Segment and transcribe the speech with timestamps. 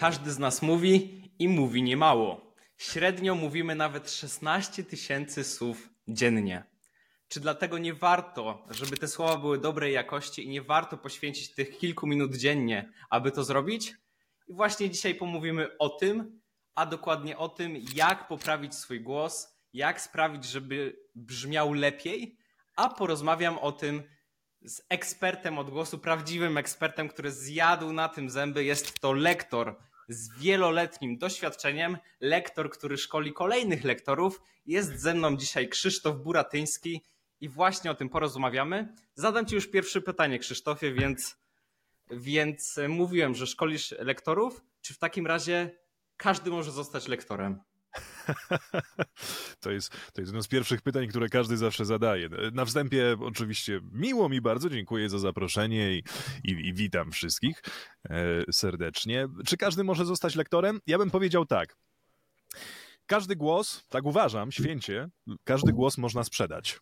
[0.00, 2.54] Każdy z nas mówi i mówi niemało.
[2.76, 6.64] Średnio mówimy nawet 16 tysięcy słów dziennie.
[7.28, 11.78] Czy dlatego nie warto, żeby te słowa były dobrej jakości i nie warto poświęcić tych
[11.78, 13.94] kilku minut dziennie, aby to zrobić?
[14.48, 16.40] I właśnie dzisiaj pomówimy o tym,
[16.74, 22.38] a dokładnie o tym, jak poprawić swój głos, jak sprawić, żeby brzmiał lepiej,
[22.76, 24.02] a porozmawiam o tym
[24.62, 28.64] z ekspertem od głosu, prawdziwym ekspertem, który zjadł na tym zęby.
[28.64, 34.42] Jest to lektor z wieloletnim doświadczeniem, lektor, który szkoli kolejnych lektorów.
[34.66, 37.02] Jest ze mną dzisiaj Krzysztof Buratyński
[37.40, 38.94] i właśnie o tym porozmawiamy.
[39.14, 41.36] Zadam Ci już pierwsze pytanie, Krzysztofie, więc,
[42.10, 44.62] więc mówiłem, że szkolisz lektorów.
[44.80, 45.78] Czy w takim razie
[46.16, 47.60] każdy może zostać lektorem?
[49.60, 52.28] To jest, to jest jedno z pierwszych pytań, które każdy zawsze zadaje.
[52.52, 56.02] Na wstępie oczywiście miło mi bardzo, dziękuję za zaproszenie i,
[56.44, 57.62] i, i witam wszystkich
[58.10, 59.28] e, serdecznie.
[59.46, 60.80] Czy każdy może zostać lektorem?
[60.86, 61.76] Ja bym powiedział tak.
[63.06, 65.08] Każdy głos, tak uważam, święcie,
[65.44, 66.80] każdy głos można sprzedać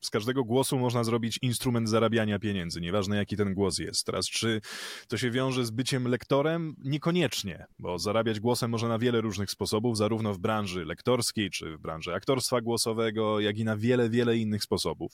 [0.00, 4.06] z każdego głosu można zrobić instrument zarabiania pieniędzy, nieważne jaki ten głos jest.
[4.06, 4.60] Teraz, czy
[5.08, 6.76] to się wiąże z byciem lektorem?
[6.78, 11.80] Niekoniecznie, bo zarabiać głosem można na wiele różnych sposobów, zarówno w branży lektorskiej, czy w
[11.80, 15.12] branży aktorstwa głosowego, jak i na wiele, wiele innych sposobów.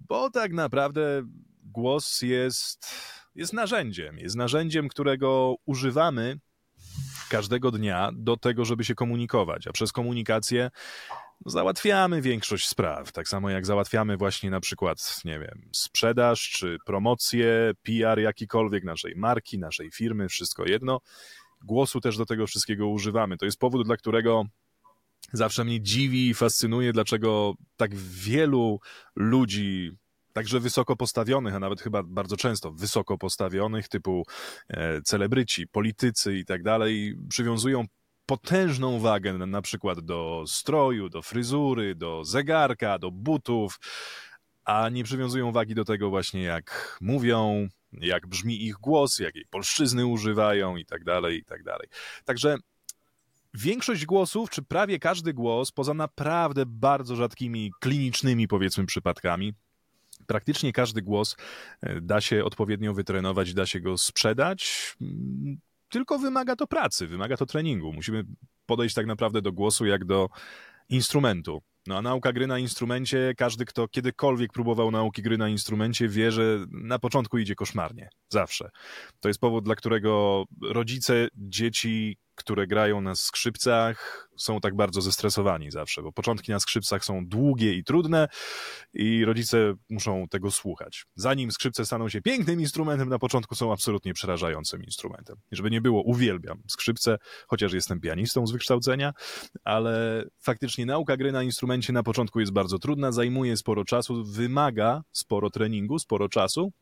[0.00, 1.22] Bo tak naprawdę
[1.62, 2.94] głos jest,
[3.34, 6.38] jest narzędziem, jest narzędziem, którego używamy
[7.28, 10.70] każdego dnia do tego, żeby się komunikować, a przez komunikację
[11.46, 13.12] załatwiamy większość spraw.
[13.12, 19.14] Tak samo jak załatwiamy właśnie na przykład, nie wiem, sprzedaż czy promocję, PR jakikolwiek naszej
[19.16, 21.00] marki, naszej firmy, wszystko jedno.
[21.64, 23.36] Głosu też do tego wszystkiego używamy.
[23.36, 24.44] To jest powód, dla którego
[25.32, 28.80] zawsze mnie dziwi i fascynuje, dlaczego tak wielu
[29.16, 29.92] ludzi
[30.32, 34.22] także wysoko postawionych, a nawet chyba bardzo często wysoko postawionych, typu
[34.68, 37.84] e, celebryci, politycy i tak dalej, przywiązują
[38.28, 43.80] potężną wagę na przykład do stroju, do fryzury, do zegarka, do butów,
[44.64, 50.06] a nie przywiązują wagi do tego właśnie jak mówią, jak brzmi ich głos, jakiej polszczyzny
[50.06, 51.88] używają i tak dalej, i tak dalej.
[52.24, 52.56] Także
[53.54, 59.54] większość głosów, czy prawie każdy głos, poza naprawdę bardzo rzadkimi klinicznymi powiedzmy przypadkami,
[60.26, 61.36] praktycznie każdy głos
[61.80, 64.96] e, da się odpowiednio wytrenować, da się go sprzedać
[65.88, 67.92] tylko wymaga to pracy, wymaga to treningu.
[67.92, 68.24] Musimy
[68.66, 70.28] podejść tak naprawdę do głosu jak do
[70.88, 71.62] instrumentu.
[71.86, 76.32] No a nauka gry na instrumencie, każdy, kto kiedykolwiek próbował nauki gry na instrumencie, wie,
[76.32, 78.08] że na początku idzie koszmarnie.
[78.28, 78.70] Zawsze.
[79.20, 85.70] To jest powód, dla którego rodzice dzieci które grają na skrzypcach, są tak bardzo zestresowani
[85.70, 88.28] zawsze, bo początki na skrzypcach są długie i trudne
[88.92, 91.04] i rodzice muszą tego słuchać.
[91.14, 95.36] Zanim skrzypce staną się pięknym instrumentem, na początku są absolutnie przerażającym instrumentem.
[95.52, 99.12] Żeby nie było, uwielbiam skrzypce, chociaż jestem pianistą z wykształcenia,
[99.64, 105.02] ale faktycznie nauka gry na instrumencie na początku jest bardzo trudna, zajmuje sporo czasu, wymaga
[105.12, 106.72] sporo treningu, sporo czasu,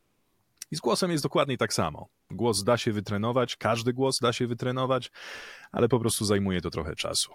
[0.71, 2.09] i z głosem jest dokładnie tak samo.
[2.31, 5.11] Głos da się wytrenować, każdy głos da się wytrenować,
[5.73, 7.33] ale po prostu zajmuje to trochę czasu.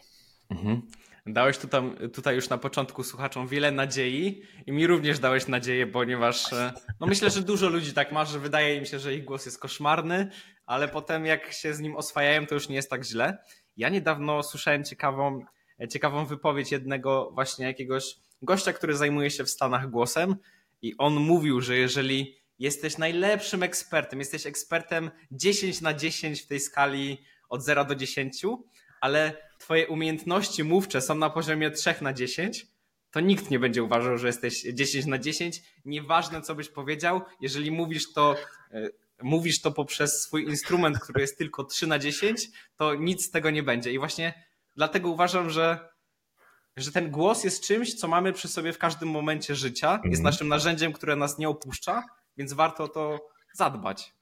[0.50, 0.82] Mhm.
[1.26, 1.82] Dałeś tutaj,
[2.14, 7.08] tutaj już na początku słuchaczom wiele nadziei i mi również dałeś nadzieję, ponieważ e, no
[7.08, 10.32] myślę, że dużo ludzi tak ma, że wydaje im się, że ich głos jest koszmarny,
[10.66, 13.38] ale potem jak się z nim oswajają, to już nie jest tak źle.
[13.78, 15.40] Ja niedawno słyszałem ciekawą,
[15.90, 20.36] ciekawą wypowiedź jednego właśnie jakiegoś gościa, który zajmuje się w Stanach głosem
[20.82, 26.60] i on mówił, że jeżeli jesteś najlepszym ekspertem, jesteś ekspertem 10 na 10 w tej
[26.60, 27.18] skali
[27.50, 28.42] od 0 do 10,
[29.02, 32.68] ale twoje umiejętności mówcze są na poziomie 3 na 10,
[33.12, 35.62] to nikt nie będzie uważał, że jesteś 10 na 10.
[35.86, 38.36] Nieważne, co byś powiedział, jeżeli mówisz to,
[38.72, 38.90] e,
[39.22, 43.50] mówisz to poprzez swój instrument, który jest tylko 3 na 10, to nic z tego
[43.50, 43.92] nie będzie.
[43.92, 44.46] I właśnie
[44.76, 45.90] dlatego uważam, że,
[46.78, 50.24] że ten głos jest czymś, co mamy przy sobie w każdym momencie życia, jest mhm.
[50.24, 52.04] naszym narzędziem, które nas nie opuszcza
[52.42, 54.14] więc warto to zadbać.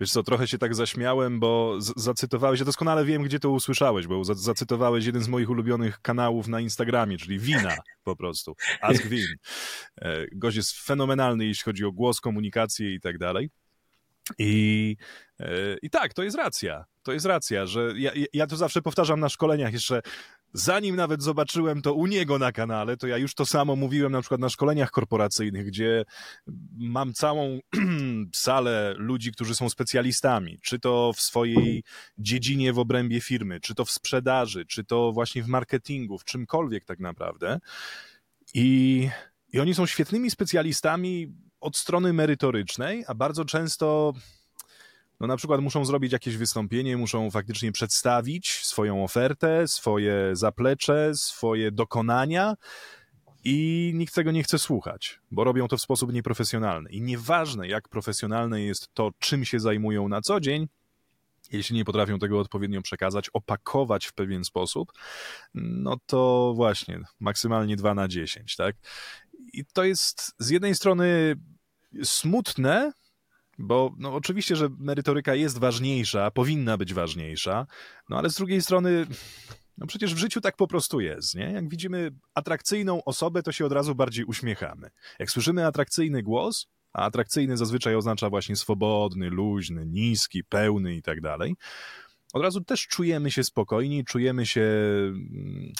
[0.00, 4.24] Wiesz co, trochę się tak zaśmiałem, bo zacytowałeś, ja doskonale wiem, gdzie to usłyszałeś, bo
[4.24, 9.26] zacytowałeś jeden z moich ulubionych kanałów na Instagramie, czyli Wina po prostu, Ask Win.
[9.96, 13.50] E, gość jest fenomenalny, jeśli chodzi o głos, komunikację i tak dalej.
[14.38, 14.96] I,
[15.40, 16.84] e, I tak, to jest racja.
[17.02, 20.02] To jest racja, że ja, ja to zawsze powtarzam na szkoleniach jeszcze
[20.52, 24.20] zanim nawet zobaczyłem to u niego na kanale, to ja już to samo mówiłem na
[24.20, 26.04] przykład na szkoleniach korporacyjnych, gdzie
[26.78, 27.60] mam całą
[28.34, 31.84] salę ludzi, którzy są specjalistami, czy to w swojej
[32.18, 36.84] dziedzinie w obrębie firmy, czy to w sprzedaży, czy to właśnie w marketingu, w czymkolwiek
[36.84, 37.60] tak naprawdę.
[38.54, 39.08] I,
[39.52, 44.12] i oni są świetnymi specjalistami od strony merytorycznej, a bardzo często
[45.20, 51.72] no na przykład muszą zrobić jakieś wystąpienie, muszą faktycznie przedstawić swoją ofertę, swoje zaplecze, swoje
[51.72, 52.54] dokonania
[53.44, 56.90] i nikt tego nie chce słuchać, bo robią to w sposób nieprofesjonalny.
[56.90, 60.68] I nieważne, jak profesjonalne jest to, czym się zajmują na co dzień,
[61.52, 64.92] jeśli nie potrafią tego odpowiednio przekazać, opakować w pewien sposób,
[65.54, 68.76] no to właśnie maksymalnie 2 na 10, tak?
[69.52, 71.34] I to jest z jednej strony
[72.02, 72.92] smutne,
[73.60, 77.66] bo no, oczywiście, że merytoryka jest ważniejsza, powinna być ważniejsza,
[78.08, 79.06] no ale z drugiej strony
[79.78, 81.52] no przecież w życiu tak po prostu jest, nie?
[81.52, 84.90] Jak widzimy atrakcyjną osobę, to się od razu bardziej uśmiechamy.
[85.18, 91.20] Jak słyszymy atrakcyjny głos, a atrakcyjny zazwyczaj oznacza właśnie swobodny, luźny, niski, pełny i tak
[91.20, 91.54] dalej,
[92.32, 95.72] od razu też czujemy się spokojni, czujemy się mm,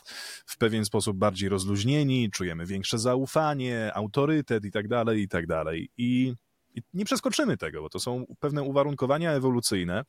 [0.46, 5.90] w pewien sposób bardziej rozluźnieni, czujemy większe zaufanie, autorytet i tak dalej, i tak dalej.
[5.96, 6.34] I,
[6.74, 10.04] I nie przeskoczymy tego, bo to są pewne uwarunkowania ewolucyjne,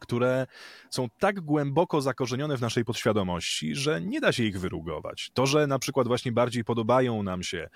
[0.00, 0.46] które
[0.90, 5.30] są tak głęboko zakorzenione w naszej podświadomości, że nie da się ich wyrugować.
[5.34, 7.68] To, że na przykład właśnie bardziej podobają nam się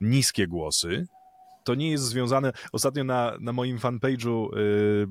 [0.00, 1.06] niskie głosy,
[1.64, 2.52] to nie jest związane.
[2.72, 5.08] Ostatnio na, na moim fanpage'u yy,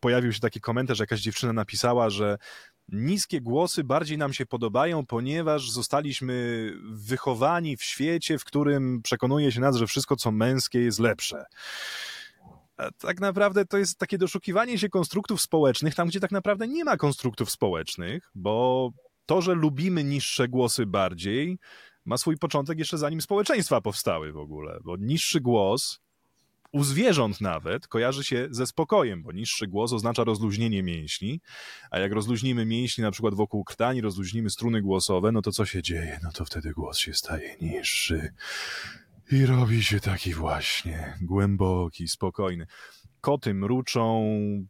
[0.00, 2.38] pojawił się taki komentarz, jakaś dziewczyna napisała, że
[2.92, 9.60] niskie głosy bardziej nam się podobają, ponieważ zostaliśmy wychowani w świecie, w którym przekonuje się
[9.60, 11.44] nas, że wszystko, co męskie, jest lepsze.
[12.98, 16.96] Tak naprawdę to jest takie doszukiwanie się konstruktów społecznych, tam gdzie tak naprawdę nie ma
[16.96, 18.90] konstruktów społecznych, bo
[19.26, 21.58] to, że lubimy niższe głosy bardziej,
[22.04, 26.00] ma swój początek jeszcze zanim społeczeństwa powstały w ogóle, bo niższy głos
[26.72, 31.40] u zwierząt nawet kojarzy się ze spokojem, bo niższy głos oznacza rozluźnienie mięśni,
[31.90, 35.82] a jak rozluźnimy mięśni na przykład wokół krtani, rozluźnimy struny głosowe, no to co się
[35.82, 36.20] dzieje?
[36.22, 38.32] No to wtedy głos się staje niższy.
[39.32, 42.66] I robi się taki właśnie głęboki, spokojny.
[43.20, 44.24] Koty mruczą,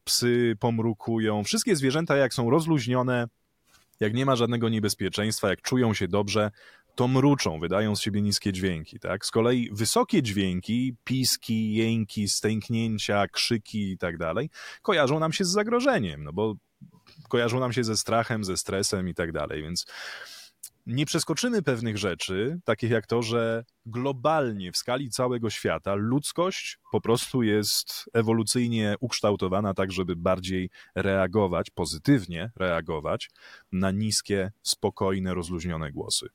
[0.05, 1.45] psy pomrukują.
[1.45, 3.29] Wszystkie zwierzęta, jak są rozluźnione,
[4.01, 6.51] jak nie ma żadnego niebezpieczeństwa, jak czują się dobrze,
[7.01, 8.99] to mruczą, wydają z siebie niskie dźwięki.
[8.99, 9.27] Tak?
[9.27, 14.51] Z kolei wysokie dźwięki, piski, jęki, stęknięcia, krzyki i tak dalej,
[14.83, 16.55] kojarzą nam się z zagrożeniem, no bo
[17.29, 19.63] kojarzą nam się ze strachem, ze stresem i tak dalej.
[19.63, 19.87] Więc
[20.87, 27.01] nie przeskoczymy pewnych rzeczy, takich jak to, że globalnie w skali całego świata ludzkość po
[27.01, 33.31] prostu jest ewolucyjnie ukształtowana tak, żeby bardziej reagować, pozytywnie reagować
[33.73, 36.29] na niskie, spokojne, rozluźnione głosy.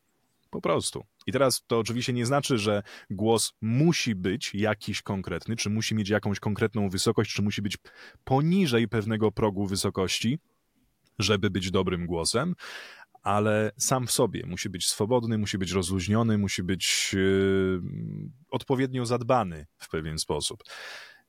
[0.55, 1.05] Po prostu.
[1.27, 6.09] I teraz to oczywiście nie znaczy, że głos musi być jakiś konkretny, czy musi mieć
[6.09, 7.77] jakąś konkretną wysokość, czy musi być
[8.23, 10.39] poniżej pewnego progu wysokości,
[11.19, 12.55] żeby być dobrym głosem,
[13.23, 17.81] ale sam w sobie musi być swobodny, musi być rozluźniony, musi być yy,
[18.49, 20.63] odpowiednio zadbany w pewien sposób.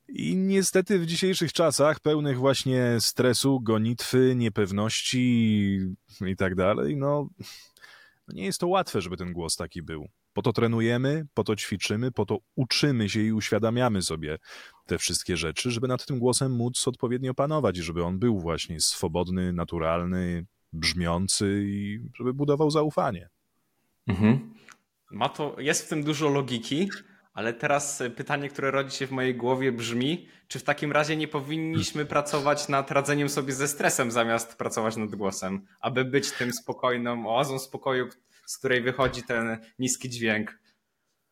[0.07, 5.79] I niestety w dzisiejszych czasach, pełnych właśnie stresu, gonitwy, niepewności
[6.27, 7.29] i tak dalej, no,
[8.27, 10.07] nie jest to łatwe, żeby ten głos taki był.
[10.33, 14.37] Po to trenujemy, po to ćwiczymy, po to uczymy się i uświadamiamy sobie
[14.85, 18.79] te wszystkie rzeczy, żeby nad tym głosem móc odpowiednio panować i żeby on był właśnie
[18.79, 23.29] swobodny, naturalny, brzmiący i żeby budował zaufanie.
[24.07, 24.53] Mhm.
[25.11, 26.89] Ma to, jest w tym dużo logiki,
[27.37, 31.27] ale teraz pytanie, które rodzi się w mojej głowie brzmi, czy w takim razie nie
[31.27, 37.27] powinniśmy pracować nad radzeniem sobie ze stresem zamiast pracować nad głosem, aby być tym spokojną
[37.27, 38.09] oazą spokoju,
[38.45, 40.59] z której wychodzi ten niski dźwięk.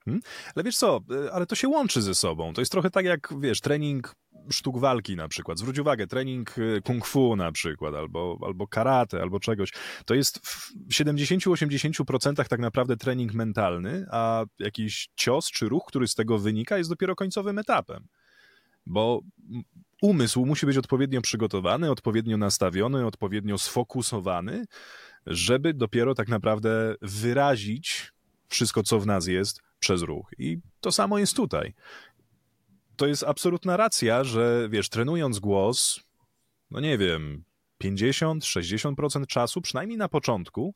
[0.06, 0.22] Hmm?
[0.56, 1.02] Ale wiesz co,
[1.34, 2.54] ale to się łączy ze sobą.
[2.54, 4.16] To jest trochę tak jak, wiesz, trening
[4.50, 5.60] sztuk walki na przykład.
[5.60, 9.72] Zwróć uwagę, trening y, kung fu na przykład, albo, albo karate, albo czegoś.
[10.06, 16.16] To jest w 70-80% tak naprawdę trening mentalny, a jakiś cios czy ruch, który z
[16.16, 18.08] tego wynika, jest dopiero końcowym etapem.
[18.86, 19.22] Bo
[20.02, 24.66] umysł musi być odpowiednio przygotowany, odpowiednio nastawiony, odpowiednio sfokusowany,
[25.26, 28.12] żeby dopiero tak naprawdę wyrazić
[28.48, 30.29] wszystko, co w nas jest przez ruch.
[30.38, 31.74] I to samo jest tutaj
[32.96, 36.00] to jest absolutna racja, że wiesz, trenując głos,
[36.72, 37.44] no nie wiem,
[37.84, 40.75] 50-60% czasu, przynajmniej na początku,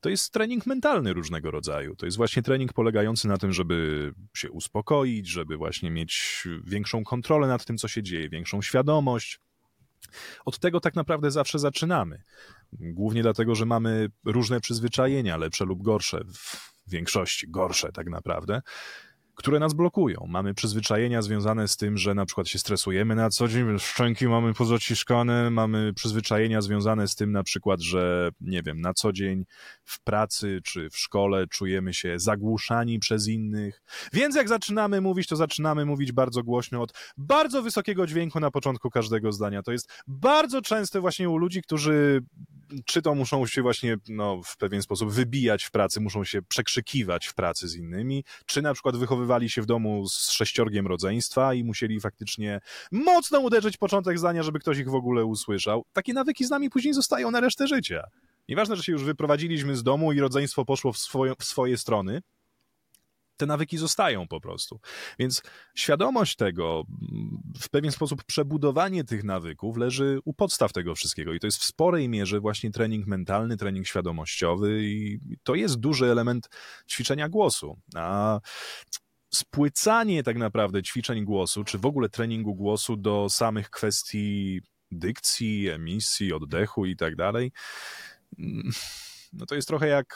[0.00, 1.96] to jest trening mentalny różnego rodzaju.
[1.96, 7.48] To jest właśnie trening polegający na tym, żeby się uspokoić, żeby właśnie mieć większą kontrolę
[7.48, 9.40] nad tym, co się dzieje, większą świadomość.
[10.44, 12.22] Od tego tak naprawdę zawsze zaczynamy.
[12.72, 16.20] Głównie dlatego, że mamy różne przyzwyczajenia, lepsze lub gorsze,
[16.88, 18.60] większości gorsze tak naprawdę
[19.38, 20.26] które nas blokują.
[20.28, 24.54] Mamy przyzwyczajenia związane z tym, że na przykład się stresujemy na co dzień, szczęki mamy
[24.54, 29.44] pozaciskane, mamy przyzwyczajenia związane z tym na przykład, że nie wiem, na co dzień
[29.84, 33.82] w pracy czy w szkole czujemy się zagłuszani przez innych.
[34.12, 38.90] Więc jak zaczynamy mówić, to zaczynamy mówić bardzo głośno od bardzo wysokiego dźwięku na początku
[38.90, 39.62] każdego zdania.
[39.62, 42.22] To jest bardzo częste właśnie u ludzi, którzy
[42.84, 47.26] czy to muszą się właśnie no, w pewien sposób wybijać w pracy, muszą się przekrzykiwać
[47.26, 51.64] w pracy z innymi, czy na przykład wychowywali się w domu z sześciorgiem rodzeństwa i
[51.64, 52.60] musieli faktycznie
[52.92, 55.84] mocno uderzyć początek zdania, żeby ktoś ich w ogóle usłyszał.
[55.92, 58.02] Takie nawyki z nami później zostają na resztę życia.
[58.48, 60.98] Nieważne, że się już wyprowadziliśmy z domu i rodzeństwo poszło w,
[61.38, 62.20] w swoje strony,
[63.38, 64.80] te nawyki zostają po prostu.
[65.18, 65.42] Więc
[65.74, 66.84] świadomość tego,
[67.60, 71.64] w pewien sposób przebudowanie tych nawyków leży u podstaw tego wszystkiego i to jest w
[71.64, 76.48] sporej mierze właśnie trening mentalny, trening świadomościowy i to jest duży element
[76.90, 77.78] ćwiczenia głosu.
[77.94, 78.40] A
[79.34, 86.32] spłycanie tak naprawdę ćwiczeń głosu, czy w ogóle treningu głosu do samych kwestii dykcji, emisji,
[86.32, 87.52] oddechu i tak dalej,
[89.32, 90.14] no to jest trochę jak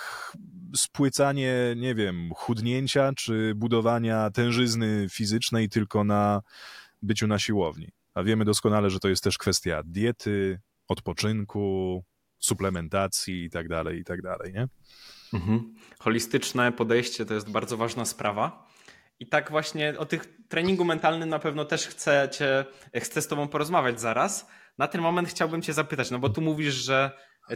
[0.76, 6.42] spłycanie, nie wiem, chudnięcia czy budowania tężyzny fizycznej tylko na
[7.02, 7.88] byciu na siłowni.
[8.14, 12.04] A wiemy doskonale, że to jest też kwestia diety, odpoczynku,
[12.38, 14.68] suplementacji i tak dalej, i tak dalej, nie?
[15.34, 15.74] Mhm.
[15.98, 18.72] Holistyczne podejście to jest bardzo ważna sprawa.
[19.20, 22.64] I tak właśnie o tych treningu mentalnym na pewno też chcę, cię,
[22.94, 24.46] chcę z tobą porozmawiać zaraz.
[24.78, 27.10] Na ten moment chciałbym cię zapytać, no bo tu mówisz, że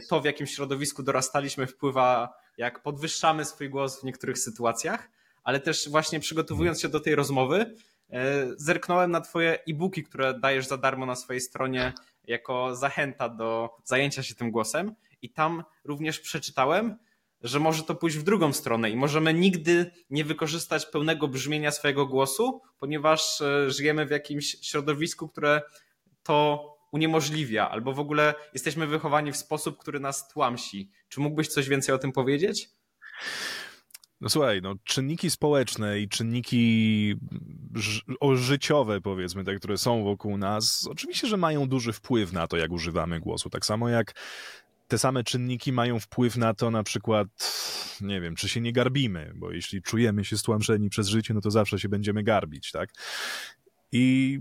[0.08, 5.10] to, w jakim środowisku dorastaliśmy, wpływa, jak podwyższamy swój głos w niektórych sytuacjach,
[5.44, 7.74] ale też właśnie przygotowując się do tej rozmowy,
[8.10, 11.92] e, zerknąłem na Twoje e-booki, które dajesz za darmo na swojej stronie
[12.24, 14.94] jako zachęta do zajęcia się tym głosem.
[15.22, 16.96] I tam również przeczytałem,
[17.40, 22.06] że może to pójść w drugą stronę i możemy nigdy nie wykorzystać pełnego brzmienia swojego
[22.06, 25.62] głosu, ponieważ e, żyjemy w jakimś środowisku, które
[26.22, 30.90] to uniemożliwia, albo w ogóle jesteśmy wychowani w sposób, który nas tłamsi.
[31.08, 32.70] Czy mógłbyś coś więcej o tym powiedzieć?
[34.20, 37.14] No słuchaj, no, czynniki społeczne i czynniki
[38.34, 42.70] życiowe, powiedzmy, te, które są wokół nas, oczywiście, że mają duży wpływ na to, jak
[42.70, 43.50] używamy głosu.
[43.50, 44.14] Tak samo jak
[44.88, 47.28] te same czynniki mają wpływ na to, na przykład,
[48.00, 51.50] nie wiem, czy się nie garbimy, bo jeśli czujemy się stłamszeni przez życie, no to
[51.50, 52.90] zawsze się będziemy garbić, tak?
[53.92, 54.38] I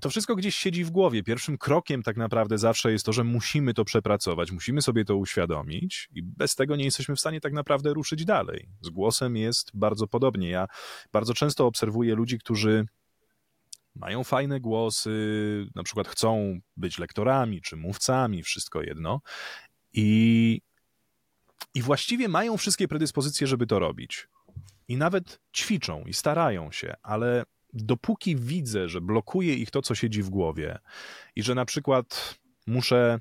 [0.00, 1.22] to wszystko gdzieś siedzi w głowie.
[1.22, 6.08] Pierwszym krokiem tak naprawdę zawsze jest to, że musimy to przepracować, musimy sobie to uświadomić
[6.14, 8.68] i bez tego nie jesteśmy w stanie tak naprawdę ruszyć dalej.
[8.80, 10.48] Z głosem jest bardzo podobnie.
[10.48, 10.66] Ja
[11.12, 12.86] bardzo często obserwuję ludzi, którzy
[13.94, 15.10] mają fajne głosy,
[15.74, 19.20] na przykład chcą być lektorami czy mówcami, wszystko jedno.
[19.92, 20.60] I,
[21.74, 24.28] i właściwie mają wszystkie predyspozycje, żeby to robić.
[24.88, 30.22] I nawet ćwiczą i starają się, ale dopóki widzę, że blokuje ich to, co siedzi
[30.22, 30.78] w głowie
[31.36, 33.18] i że na przykład muszę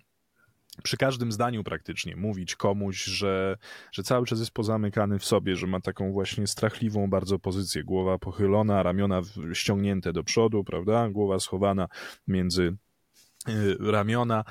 [0.83, 3.57] przy każdym zdaniu praktycznie mówić komuś, że,
[3.91, 8.17] że cały czas jest pozamykany w sobie, że ma taką właśnie strachliwą bardzo pozycję, głowa
[8.17, 9.21] pochylona, ramiona
[9.53, 11.87] ściągnięte do przodu, prawda, głowa schowana
[12.27, 12.77] między
[13.49, 14.43] y, ramiona,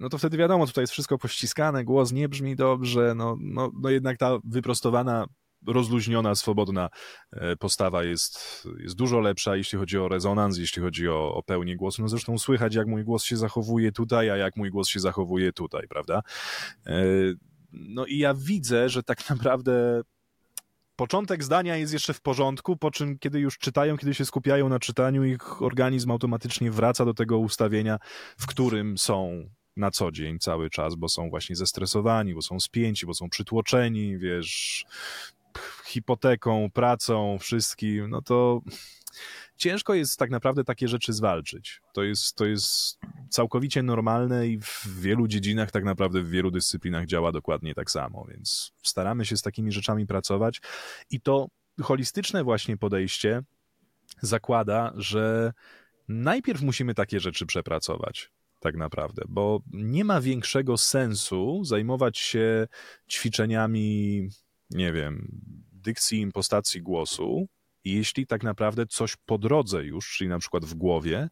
[0.00, 3.90] no to wtedy wiadomo, tutaj jest wszystko pościskane, głos nie brzmi dobrze, no, no, no
[3.90, 5.26] jednak ta wyprostowana
[5.66, 6.88] rozluźniona, swobodna
[7.32, 11.76] e, postawa jest, jest dużo lepsza, jeśli chodzi o rezonans, jeśli chodzi o, o pełnię
[11.76, 12.02] głosu.
[12.02, 15.52] No zresztą słychać, jak mój głos się zachowuje tutaj, a jak mój głos się zachowuje
[15.52, 16.22] tutaj, prawda?
[16.86, 17.04] E,
[17.72, 20.02] no i ja widzę, że tak naprawdę
[20.96, 24.78] początek zdania jest jeszcze w porządku, po czym kiedy już czytają, kiedy się skupiają na
[24.78, 27.98] czytaniu, ich organizm automatycznie wraca do tego ustawienia,
[28.38, 33.06] w którym są na co dzień cały czas, bo są właśnie zestresowani, bo są spięci,
[33.06, 34.84] bo są przytłoczeni, wiesz,
[35.84, 38.60] hipoteką, pracą, wszystkim, no to
[39.56, 41.80] ciężko jest tak naprawdę takie rzeczy zwalczyć.
[41.92, 42.98] To jest, to jest
[43.30, 48.26] całkowicie normalne i w wielu dziedzinach, tak naprawdę w wielu dyscyplinach działa dokładnie tak samo,
[48.28, 50.60] więc staramy się z takimi rzeczami pracować
[51.10, 51.48] i to
[51.82, 53.42] holistyczne właśnie podejście
[54.20, 55.52] zakłada, że
[56.08, 62.66] najpierw musimy takie rzeczy przepracować tak naprawdę, bo nie ma większego sensu zajmować się
[63.10, 64.28] ćwiczeniami
[64.70, 65.28] nie wiem,
[65.72, 67.48] dykcji, impostacji głosu,
[67.84, 71.28] jeśli tak naprawdę coś po drodze już, czyli na przykład w głowie,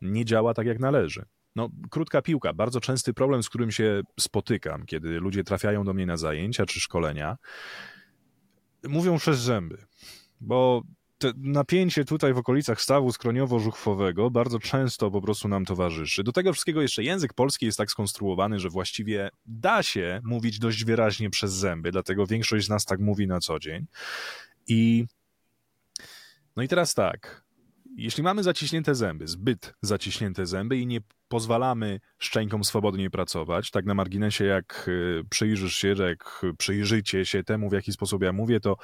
[0.00, 1.24] nie działa tak jak należy.
[1.56, 2.52] No, krótka piłka.
[2.52, 6.80] Bardzo częsty problem, z którym się spotykam, kiedy ludzie trafiają do mnie na zajęcia czy
[6.80, 7.36] szkolenia,
[8.88, 9.86] mówią przez zęby,
[10.40, 10.82] bo
[11.36, 16.24] napięcie tutaj w okolicach stawu skroniowo-żuchwowego bardzo często po prostu nam towarzyszy.
[16.24, 20.84] Do tego wszystkiego jeszcze język polski jest tak skonstruowany, że właściwie da się mówić dość
[20.84, 23.86] wyraźnie przez zęby, dlatego większość z nas tak mówi na co dzień.
[24.68, 25.04] I
[26.56, 27.44] No i teraz tak.
[27.96, 33.94] Jeśli mamy zaciśnięte zęby, zbyt zaciśnięte zęby i nie pozwalamy szczękom swobodnie pracować, tak na
[33.94, 38.76] marginesie, jak y, przyjrzysz się, jak przyjrzycie się temu, w jaki sposób ja mówię, to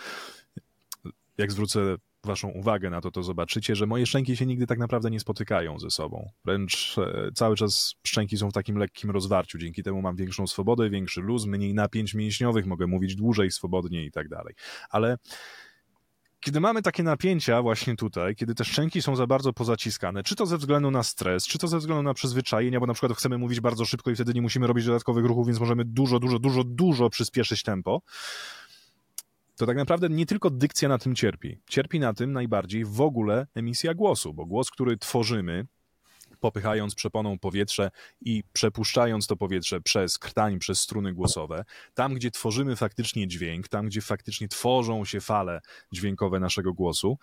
[1.38, 5.10] jak zwrócę waszą uwagę na to, to zobaczycie, że moje szczęki się nigdy tak naprawdę
[5.10, 6.30] nie spotykają ze sobą.
[6.44, 9.58] Wręcz e, cały czas szczęki są w takim lekkim rozwarciu.
[9.58, 14.10] Dzięki temu mam większą swobodę, większy luz, mniej napięć mięśniowych, mogę mówić dłużej, swobodniej i
[14.10, 14.54] tak dalej.
[14.90, 15.16] Ale
[16.40, 20.46] kiedy mamy takie napięcia właśnie tutaj, kiedy te szczęki są za bardzo pozaciskane, czy to
[20.46, 23.60] ze względu na stres, czy to ze względu na przyzwyczajenie, bo na przykład chcemy mówić
[23.60, 27.10] bardzo szybko i wtedy nie musimy robić dodatkowych ruchów, więc możemy dużo, dużo, dużo, dużo
[27.10, 28.02] przyspieszyć tempo,
[29.60, 31.58] to tak naprawdę nie tylko dykcja na tym cierpi.
[31.68, 35.66] Cierpi na tym najbardziej w ogóle emisja głosu, bo głos, który tworzymy,
[36.40, 37.90] popychając przeponą powietrze
[38.20, 41.64] i przepuszczając to powietrze przez krtań, przez struny głosowe,
[41.94, 45.60] tam gdzie tworzymy faktycznie dźwięk, tam gdzie faktycznie tworzą się fale
[45.92, 47.18] dźwiękowe naszego głosu,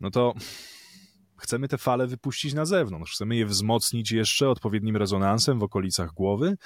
[0.00, 0.34] no to
[1.38, 6.56] chcemy te fale wypuścić na zewnątrz, chcemy je wzmocnić jeszcze odpowiednim rezonansem w okolicach głowy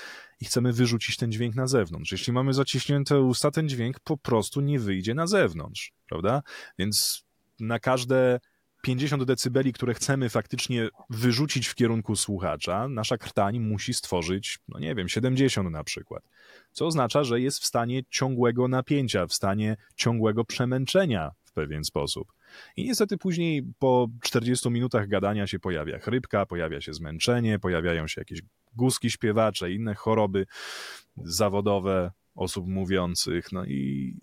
[0.40, 2.12] i chcemy wyrzucić ten dźwięk na zewnątrz.
[2.12, 6.42] Jeśli mamy zaciśnięte usta, ten dźwięk po prostu nie wyjdzie na zewnątrz, prawda?
[6.78, 7.24] Więc
[7.60, 8.40] na każde
[8.82, 14.94] 50 decybeli, które chcemy faktycznie wyrzucić w kierunku słuchacza, nasza krtań musi stworzyć, no nie
[14.94, 16.22] wiem, 70 na przykład.
[16.72, 22.32] Co oznacza, że jest w stanie ciągłego napięcia, w stanie ciągłego przemęczenia w pewien sposób.
[22.76, 28.20] I niestety później po 40 minutach gadania się pojawia chrypka, pojawia się zmęczenie, pojawiają się
[28.20, 28.42] jakieś
[28.74, 30.46] guzki śpiewacze, inne choroby
[31.16, 33.52] zawodowe osób mówiących.
[33.52, 34.14] No i,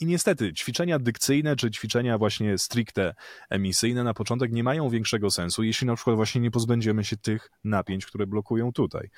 [0.00, 3.14] i niestety ćwiczenia dykcyjne czy ćwiczenia właśnie stricte
[3.50, 7.50] emisyjne na początek nie mają większego sensu, jeśli na przykład właśnie nie pozbędziemy się tych
[7.64, 9.10] napięć, które blokują tutaj.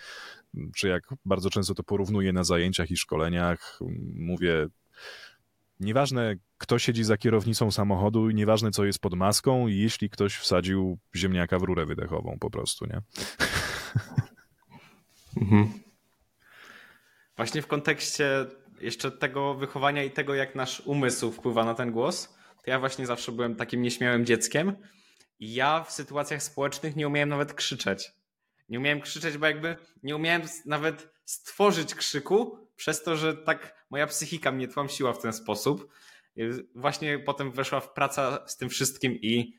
[0.77, 3.79] Czy jak bardzo często to porównuję na zajęciach i szkoleniach,
[4.15, 4.69] mówię
[5.81, 11.59] Nieważne, kto siedzi za kierownicą samochodu, nieważne, co jest pod maską, jeśli ktoś wsadził ziemniaka
[11.59, 13.03] w rurę wydechową po prostu, nie?
[15.43, 15.73] Mhm.
[17.37, 18.47] Właśnie w kontekście
[18.81, 23.07] jeszcze tego wychowania i tego, jak nasz umysł wpływa na ten głos, to ja właśnie
[23.07, 24.77] zawsze byłem takim nieśmiałym dzieckiem
[25.41, 28.13] i ja w sytuacjach społecznych nie umiałem nawet krzyczeć.
[28.69, 34.07] Nie umiałem krzyczeć, bo jakby nie umiałem nawet stworzyć krzyku, przez to, że tak moja
[34.07, 35.93] psychika mnie tłamsiła w ten sposób.
[36.75, 39.55] Właśnie potem weszła w praca z tym wszystkim i,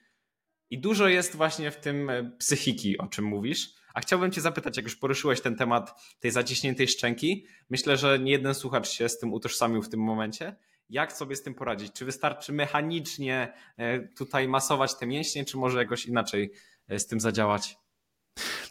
[0.70, 3.70] i dużo jest właśnie w tym e, psychiki, o czym mówisz.
[3.94, 8.32] A chciałbym Cię zapytać, jak już poruszyłeś ten temat tej zaciśniętej szczęki, myślę, że nie
[8.32, 10.56] jeden słuchacz się z tym utożsamił w tym momencie.
[10.90, 11.94] Jak sobie z tym poradzić?
[11.94, 16.52] Czy wystarczy mechanicznie e, tutaj masować te mięśnie, czy może jakoś inaczej
[16.88, 17.78] e, z tym zadziałać?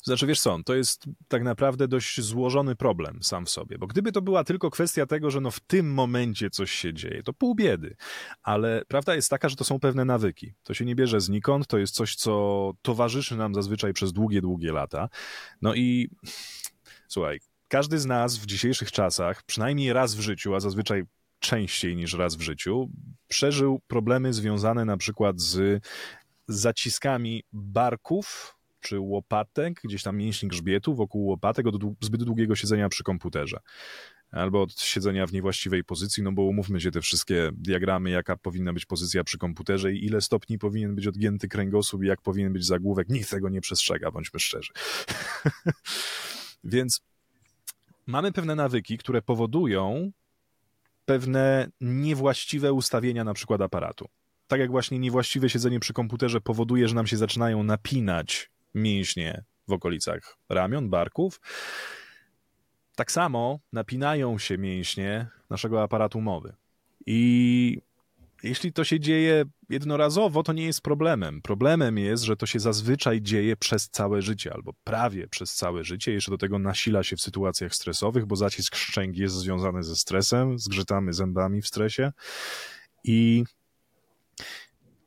[0.08, 4.12] Znaczy, wiesz co, to jest tak naprawdę dość złożony problem sam w sobie, bo gdyby
[4.12, 7.54] to była tylko kwestia tego, że no w tym momencie coś się dzieje, to pół
[7.54, 7.96] biedy,
[8.42, 10.54] ale prawda jest taka, że to są pewne nawyki.
[10.62, 14.72] To się nie bierze znikąd, to jest coś, co towarzyszy nam zazwyczaj przez długie, długie
[14.72, 15.08] lata.
[15.62, 16.10] No i
[17.08, 21.02] słuchaj, każdy z nas w dzisiejszych czasach, przynajmniej raz w życiu, a zazwyczaj
[21.38, 22.90] częściej niż raz w życiu,
[23.28, 25.84] przeżył problemy związane na przykład z
[26.48, 28.57] zaciskami barków
[28.88, 33.60] czy łopatek, gdzieś tam mięśni grzbietu wokół łopatek od zbyt długiego siedzenia przy komputerze.
[34.30, 38.72] Albo od siedzenia w niewłaściwej pozycji, no bo umówmy się, te wszystkie diagramy, jaka powinna
[38.72, 42.66] być pozycja przy komputerze i ile stopni powinien być odgięty kręgosłup i jak powinien być
[42.66, 44.72] zagłówek, nikt tego nie przestrzega, bądźmy szczerzy.
[46.64, 47.00] Więc
[48.06, 50.12] mamy pewne nawyki, które powodują
[51.04, 54.08] pewne niewłaściwe ustawienia na przykład aparatu.
[54.46, 59.72] Tak jak właśnie niewłaściwe siedzenie przy komputerze powoduje, że nam się zaczynają napinać mięśnie w
[59.72, 61.40] okolicach ramion, barków.
[62.96, 66.54] Tak samo napinają się mięśnie naszego aparatu mowy.
[67.06, 67.80] I
[68.42, 71.42] jeśli to się dzieje jednorazowo, to nie jest problemem.
[71.42, 76.12] Problemem jest, że to się zazwyczaj dzieje przez całe życie, albo prawie przez całe życie.
[76.12, 80.58] Jeszcze do tego nasila się w sytuacjach stresowych, bo zacisk szczęk jest związany ze stresem,
[80.58, 82.12] zgrzytamy zębami w stresie.
[83.04, 83.44] I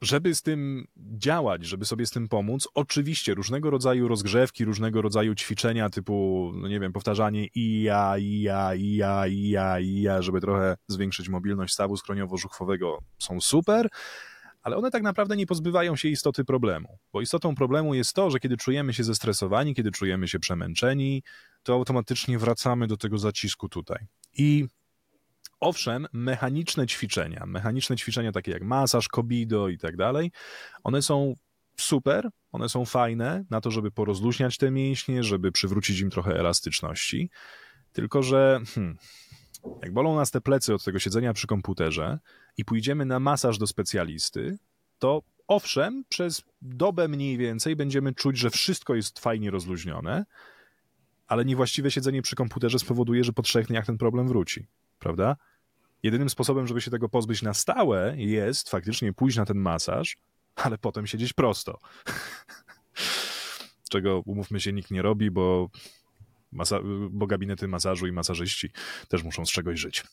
[0.02, 5.36] żeby z tym działać, żeby sobie z tym pomóc, oczywiście różnego rodzaju rozgrzewki, różnego rodzaju
[5.36, 10.02] ćwiczenia typu, no nie wiem, powtarzanie i ja, i ja, i ja, i ja, i
[10.02, 13.88] ja, żeby trochę zwiększyć mobilność stawu skroniowo-żuchwowego są super,
[14.62, 16.98] ale one tak naprawdę nie pozbywają się istoty problemu.
[17.14, 21.24] Bo istotą problemu jest to, że kiedy czujemy się zestresowani, kiedy czujemy się przemęczeni,
[21.64, 24.06] to automatycznie wracamy do tego zacisku tutaj.
[24.38, 24.68] I
[25.62, 30.32] Owszem, mechaniczne ćwiczenia, mechaniczne ćwiczenia takie jak masaż, kobido i tak dalej,
[30.84, 31.36] one są
[31.78, 37.30] super, one są fajne na to, żeby porozluźniać te mięśnie, żeby przywrócić im trochę elastyczności.
[37.94, 38.98] Tylko, że hmm,
[39.82, 42.20] jak bolą nas te plecy od tego siedzenia przy komputerze
[42.58, 44.58] i pójdziemy na masaż do specjalisty,
[45.00, 50.26] to owszem, przez dobę mniej więcej będziemy czuć, że wszystko jest fajnie rozluźnione,
[51.28, 54.68] ale niewłaściwe siedzenie przy komputerze spowoduje, że po trzech dniach ten problem wróci,
[55.00, 55.36] prawda?
[56.04, 60.18] Jedynym sposobem, żeby się tego pozbyć na stałe, jest faktycznie pójść na ten masaż,
[60.56, 61.80] ale potem siedzieć prosto.
[63.92, 65.70] Czego, umówmy się, nikt nie robi, bo,
[66.54, 68.70] masa- bo gabinety masażu i masażyści
[69.08, 70.04] też muszą z czegoś żyć.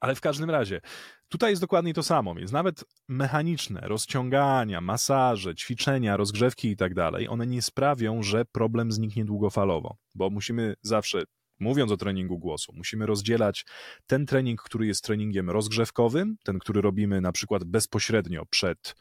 [0.00, 0.80] Ale w każdym razie,
[1.28, 7.28] tutaj jest dokładnie to samo, więc nawet mechaniczne rozciągania, masaże, ćwiczenia, rozgrzewki i tak dalej,
[7.28, 11.22] one nie sprawią, że problem zniknie długofalowo, bo musimy zawsze
[11.60, 13.64] mówiąc o treningu głosu, musimy rozdzielać
[14.06, 18.94] ten trening, który jest treningiem rozgrzewkowym, ten, który robimy na przykład bezpośrednio przed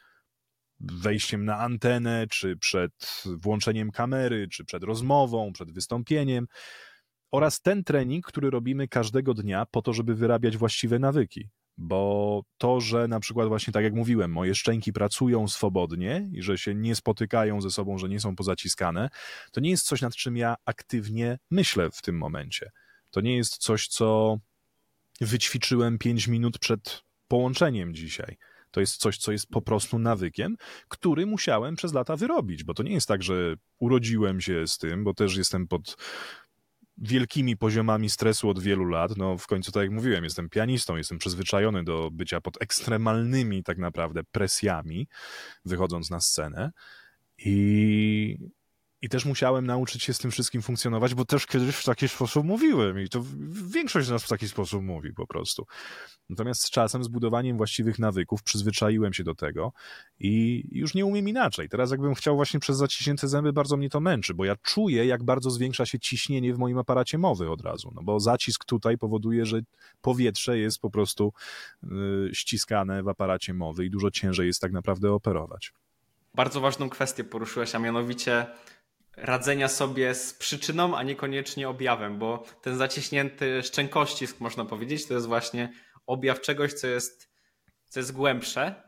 [0.80, 6.48] wejściem na antenę, czy przed włączeniem kamery, czy przed rozmową, przed wystąpieniem,
[7.32, 11.50] oraz ten trening, który robimy każdego dnia po to, żeby wyrabiać właściwe nawyki.
[11.78, 16.58] Bo to, że na przykład właśnie tak jak mówiłem, moje szczęki pracują swobodnie i że
[16.58, 19.10] się nie spotykają ze sobą, że nie są pozaciskane,
[19.52, 22.72] to nie jest coś, nad czym ja aktywnie myślę w tym momencie.
[23.12, 24.38] To nie jest coś, co
[25.22, 28.38] wyćwiczyłem 5 minut przed połączeniem dzisiaj.
[28.72, 32.84] To jest coś, co jest po prostu nawykiem, który musiałem przez lata wyrobić, bo to
[32.84, 35.98] nie jest tak, że urodziłem się z tym, bo też jestem pod
[36.98, 39.18] wielkimi poziomami stresu od wielu lat.
[39.18, 43.78] No w końcu, tak jak mówiłem, jestem pianistą, jestem przyzwyczajony do bycia pod ekstremalnymi tak
[43.78, 45.08] naprawdę presjami,
[45.66, 46.72] wychodząc na scenę.
[47.38, 48.38] I,
[49.02, 52.46] i też musiałem nauczyć się z tym wszystkim funkcjonować, bo też kiedyś w taki sposób
[52.46, 53.24] mówiłem i to
[53.68, 55.66] większość z nas w taki sposób mówi po prostu.
[56.30, 59.74] Natomiast z czasem, z budowaniem właściwych nawyków, przyzwyczaiłem się do tego
[60.20, 61.70] i już nie umiem inaczej.
[61.70, 65.24] Teraz jakbym chciał właśnie przez zaciśnięte zęby, bardzo mnie to męczy, bo ja czuję, jak
[65.24, 69.46] bardzo zwiększa się ciśnienie w moim aparacie mowy od razu, no bo zacisk tutaj powoduje,
[69.46, 69.62] że
[70.02, 71.34] powietrze jest po prostu
[71.84, 75.74] yy, ściskane w aparacie mowy i dużo ciężej jest tak naprawdę operować.
[76.36, 78.48] Bardzo ważną kwestię poruszyłeś, a mianowicie
[79.18, 85.28] radzenia sobie z przyczyną, a niekoniecznie objawem, bo ten zaciśnięty szczękościsk, można powiedzieć, to jest
[85.28, 85.74] właśnie
[86.06, 87.30] objaw czegoś, co jest,
[87.88, 88.84] co jest głębsze.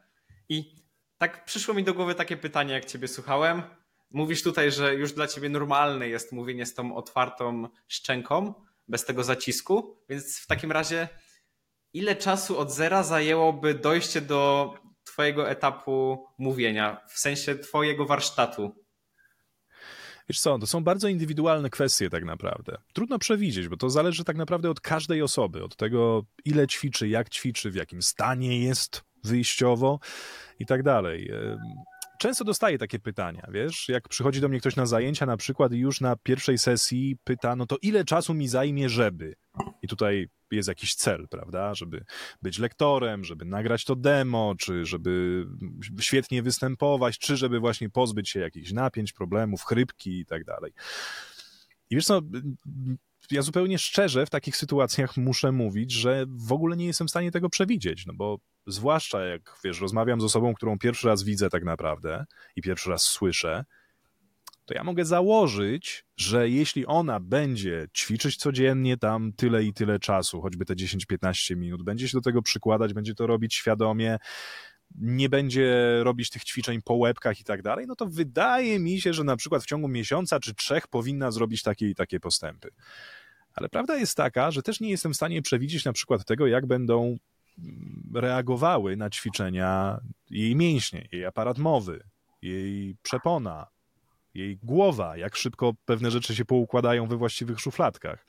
[0.49, 0.75] I
[1.17, 3.61] tak przyszło mi do głowy takie pytanie, jak Ciebie słuchałem.
[4.11, 8.53] Mówisz tutaj, że już dla Ciebie normalne jest mówienie z tą otwartą szczęką,
[8.87, 11.07] bez tego zacisku, więc w takim razie
[11.93, 18.88] ile czasu od zera zajęłoby dojście do Twojego etapu mówienia, w sensie Twojego warsztatu?
[20.29, 22.77] Wiesz co, to są bardzo indywidualne kwestie tak naprawdę.
[22.93, 27.29] Trudno przewidzieć, bo to zależy tak naprawdę od każdej osoby, od tego ile ćwiczy, jak
[27.29, 29.99] ćwiczy, w jakim stanie jest wyjściowo
[30.59, 31.31] i tak dalej.
[32.19, 35.77] Często dostaję takie pytania, wiesz, jak przychodzi do mnie ktoś na zajęcia na przykład i
[35.77, 39.35] już na pierwszej sesji pyta, no to ile czasu mi zajmie, żeby?
[39.81, 41.75] I tutaj jest jakiś cel, prawda?
[41.75, 42.05] Żeby
[42.41, 45.45] być lektorem, żeby nagrać to demo, czy żeby
[46.01, 50.71] świetnie występować, czy żeby właśnie pozbyć się jakichś napięć, problemów, chrypki i tak dalej.
[51.89, 52.21] I wiesz co,
[53.31, 57.31] ja zupełnie szczerze w takich sytuacjach muszę mówić, że w ogóle nie jestem w stanie
[57.31, 61.63] tego przewidzieć, no bo zwłaszcza jak, wiesz, rozmawiam z osobą, którą pierwszy raz widzę tak
[61.63, 62.25] naprawdę
[62.55, 63.65] i pierwszy raz słyszę,
[64.65, 70.41] to ja mogę założyć, że jeśli ona będzie ćwiczyć codziennie tam tyle i tyle czasu,
[70.41, 74.17] choćby te 10-15 minut, będzie się do tego przykładać, będzie to robić świadomie,
[74.95, 79.13] nie będzie robić tych ćwiczeń po łebkach i tak dalej, no to wydaje mi się,
[79.13, 82.69] że na przykład w ciągu miesiąca czy trzech powinna zrobić takie i takie postępy.
[83.53, 86.65] Ale prawda jest taka, że też nie jestem w stanie przewidzieć na przykład tego, jak
[86.65, 87.17] będą
[88.13, 89.99] reagowały na ćwiczenia
[90.29, 92.03] jej mięśnie, jej aparat mowy,
[92.41, 93.67] jej przepona,
[94.33, 98.25] jej głowa, jak szybko pewne rzeczy się poukładają we właściwych szufladkach.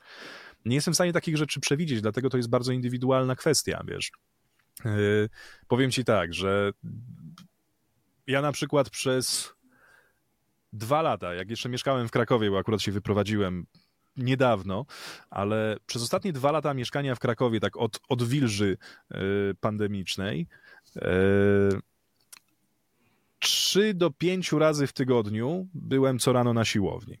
[0.65, 4.11] Nie jestem w stanie takich rzeczy przewidzieć, dlatego to jest bardzo indywidualna kwestia, wiesz.
[4.85, 5.29] Yy,
[5.67, 6.71] powiem ci tak, że
[8.27, 9.53] ja na przykład przez
[10.73, 13.65] dwa lata, jak jeszcze mieszkałem w Krakowie, bo akurat się wyprowadziłem
[14.17, 14.85] niedawno,
[15.29, 18.77] ale przez ostatnie dwa lata mieszkania w Krakowie, tak od, od wilży
[19.11, 19.17] yy,
[19.59, 20.47] pandemicznej,
[20.95, 21.01] yy,
[23.39, 27.17] trzy do pięciu razy w tygodniu byłem co rano na siłowni.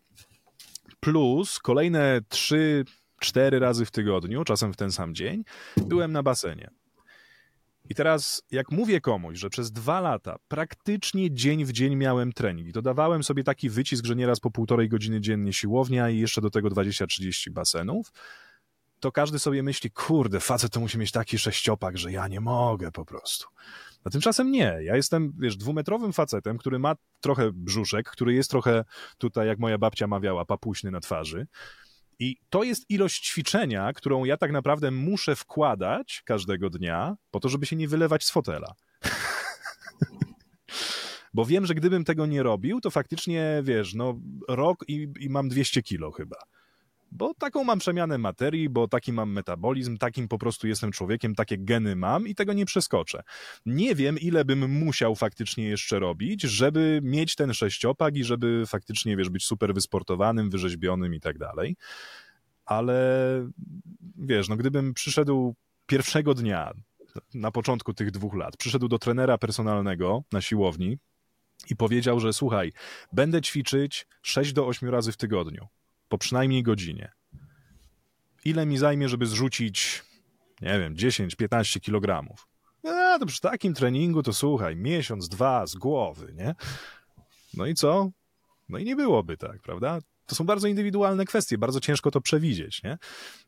[0.99, 2.85] Plus kolejne trzy,
[3.19, 5.43] cztery razy w tygodniu, czasem w ten sam dzień,
[5.77, 6.69] byłem na basenie.
[7.91, 12.67] I teraz, jak mówię komuś, że przez dwa lata praktycznie dzień w dzień miałem trening
[12.67, 16.49] i dodawałem sobie taki wycisk, że nieraz po półtorej godziny dziennie siłownia i jeszcze do
[16.49, 18.11] tego 20-30 basenów,
[18.99, 22.91] to każdy sobie myśli, kurde, facet to musi mieć taki sześciopak, że ja nie mogę
[22.91, 23.47] po prostu.
[24.03, 24.77] A tymczasem nie.
[24.81, 28.83] Ja jestem, wiesz, dwumetrowym facetem, który ma trochę brzuszek, który jest trochę
[29.17, 31.47] tutaj, jak moja babcia mawiała, papuśny na twarzy.
[32.21, 37.49] I to jest ilość ćwiczenia, którą ja tak naprawdę muszę wkładać każdego dnia, po to,
[37.49, 38.73] żeby się nie wylewać z fotela.
[41.33, 45.49] Bo wiem, że gdybym tego nie robił, to faktycznie, wiesz, no rok i, i mam
[45.49, 46.37] 200 kilo chyba.
[47.11, 51.57] Bo taką mam przemianę materii, bo taki mam metabolizm, takim po prostu jestem człowiekiem, takie
[51.57, 53.23] geny mam i tego nie przeskoczę.
[53.65, 59.17] Nie wiem, ile bym musiał faktycznie jeszcze robić, żeby mieć ten sześciopak i żeby faktycznie,
[59.17, 61.75] wiesz, być super wysportowanym, wyrzeźbionym i tak dalej.
[62.65, 63.03] Ale
[64.17, 66.73] wiesz, no gdybym przyszedł pierwszego dnia,
[67.33, 70.97] na początku tych dwóch lat, przyszedł do trenera personalnego na siłowni
[71.69, 72.71] i powiedział, że słuchaj,
[73.13, 75.67] będę ćwiczyć 6 do 8 razy w tygodniu
[76.11, 77.11] po przynajmniej godzinie.
[78.45, 80.03] Ile mi zajmie, żeby zrzucić,
[80.61, 82.47] nie wiem, 10-15 kilogramów?
[82.83, 86.55] No, to przy takim treningu to słuchaj, miesiąc, dwa z głowy, nie?
[87.53, 88.09] No i co?
[88.69, 89.99] No i nie byłoby tak, prawda?
[90.31, 92.97] To są bardzo indywidualne kwestie, bardzo ciężko to przewidzieć, nie?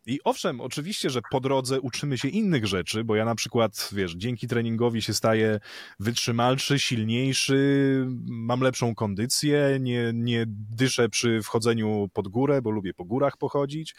[0.06, 4.13] I owszem, oczywiście, że po drodze uczymy się innych rzeczy, bo ja na przykład, wiesz,
[4.15, 5.60] dzięki treningowi się staję
[6.00, 13.06] wytrzymalszy, silniejszy, mam lepszą kondycję, nie, nie dyszę przy wchodzeniu pod górę, bo lubię po
[13.06, 13.96] górach pochodzić.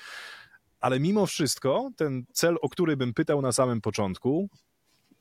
[0.80, 4.48] Ale mimo wszystko, ten cel, o który bym pytał na samym początku,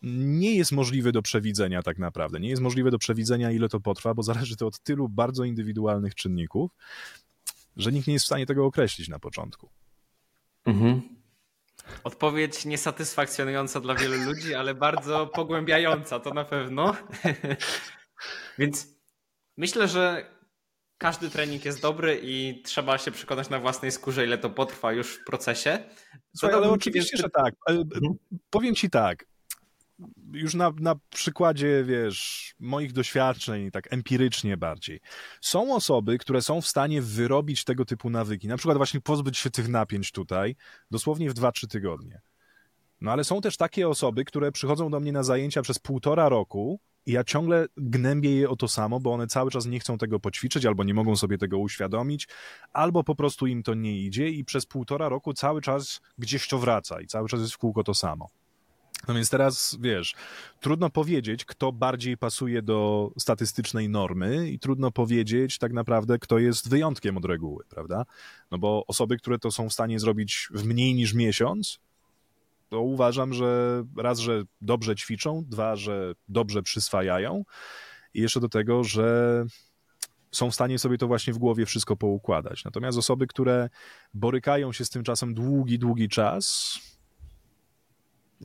[0.04, 2.40] nie jest możliwy do przewidzenia tak naprawdę.
[2.40, 6.16] Nie jest możliwe do przewidzenia, ile to potrwa, bo zależy to od tylu bardzo indywidualnych
[6.16, 6.72] czynników
[7.78, 9.70] że nikt nie jest w stanie tego określić na początku.
[10.66, 11.02] Mhm.
[12.04, 16.96] Odpowiedź niesatysfakcjonująca dla wielu ludzi, ale bardzo pogłębiająca, to na pewno.
[18.60, 18.88] Więc
[19.58, 20.34] myślę, że
[20.98, 25.16] każdy trening jest dobry i trzeba się przekonać na własnej skórze, ile to potrwa już
[25.16, 25.80] w procesie.
[26.38, 27.56] Słuchaj, ale oczywiście, że tak.
[27.68, 28.14] Mhm.
[28.50, 29.26] Powiem ci tak
[30.34, 35.00] już na, na przykładzie, wiesz, moich doświadczeń, tak empirycznie bardziej,
[35.42, 39.50] są osoby, które są w stanie wyrobić tego typu nawyki, na przykład właśnie pozbyć się
[39.50, 40.56] tych napięć tutaj,
[40.92, 42.22] dosłownie w 2-3 tygodnie.
[43.02, 46.80] No ale są też takie osoby, które przychodzą do mnie na zajęcia przez półtora roku
[47.06, 50.20] i ja ciągle gnębię je o to samo, bo one cały czas nie chcą tego
[50.20, 52.28] poćwiczyć, albo nie mogą sobie tego uświadomić,
[52.74, 56.60] albo po prostu im to nie idzie i przez półtora roku cały czas gdzieś to
[56.60, 58.30] wraca i cały czas jest w kółko to samo.
[59.08, 60.16] No więc teraz, wiesz,
[60.60, 66.70] trudno powiedzieć, kto bardziej pasuje do statystycznej normy i trudno powiedzieć tak naprawdę, kto jest
[66.70, 68.06] wyjątkiem od reguły, prawda?
[68.52, 71.80] No bo osoby, które to są w stanie zrobić w mniej niż miesiąc,
[72.70, 77.44] to uważam, że raz, że dobrze ćwiczą, dwa, że dobrze przyswajają
[78.14, 79.46] i jeszcze do tego, że
[80.32, 82.66] są w stanie sobie to właśnie w głowie wszystko poukładać.
[82.66, 83.70] Natomiast osoby, które
[84.14, 86.78] borykają się z tym czasem długi, długi czas,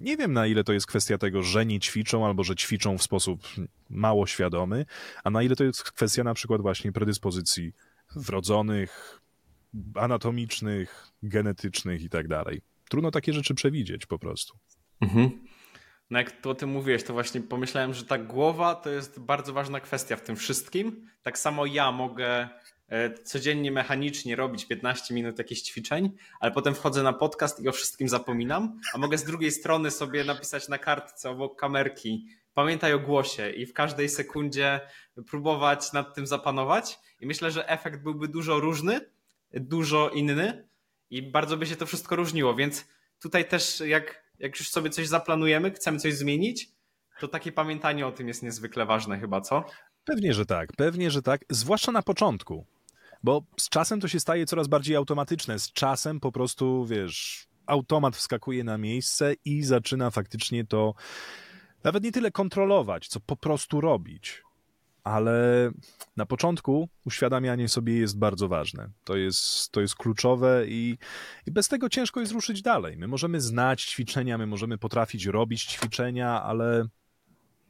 [0.01, 3.03] nie wiem, na ile to jest kwestia tego, że nie ćwiczą albo że ćwiczą w
[3.03, 3.49] sposób
[3.91, 4.87] mało świadomy,
[5.25, 7.73] a na ile to jest kwestia na przykład właśnie predyspozycji
[8.17, 9.21] wrodzonych,
[9.95, 12.63] anatomicznych, genetycznych i tak dalej.
[12.89, 14.59] Trudno takie rzeczy przewidzieć po prostu.
[15.01, 15.31] Mhm.
[16.11, 19.53] No jak to o tym mówiłeś, to właśnie pomyślałem, że ta głowa to jest bardzo
[19.53, 21.09] ważna kwestia w tym wszystkim.
[21.23, 22.49] Tak samo ja mogę
[23.25, 28.09] codziennie mechanicznie robić 15 minut jakichś ćwiczeń, ale potem wchodzę na podcast i o wszystkim
[28.09, 33.51] zapominam, a mogę z drugiej strony sobie napisać na kartce obok kamerki pamiętaj o głosie
[33.51, 34.81] i w każdej sekundzie
[35.31, 39.01] próbować nad tym zapanować i myślę, że efekt byłby dużo różny,
[39.53, 40.69] dużo inny
[41.11, 42.89] i bardzo by się to wszystko różniło, więc
[43.21, 46.69] tutaj też jak, jak już sobie coś zaplanujemy, chcemy coś zmienić,
[47.21, 49.65] to takie pamiętanie o tym jest niezwykle ważne chyba, co?
[50.05, 52.67] Pewnie, że tak, pewnie, że tak, zwłaszcza na początku.
[53.23, 55.59] Bo z czasem to się staje coraz bardziej automatyczne.
[55.59, 60.95] Z czasem po prostu, wiesz, automat wskakuje na miejsce i zaczyna faktycznie to
[61.85, 64.43] nawet nie tyle kontrolować, co po prostu robić.
[65.05, 65.71] Ale
[66.17, 68.91] na początku uświadamianie sobie jest bardzo ważne.
[69.05, 70.99] To jest, to jest kluczowe i,
[71.47, 72.97] i bez tego ciężko jest ruszyć dalej.
[72.97, 76.85] My możemy znać ćwiczenia, my możemy potrafić robić ćwiczenia, ale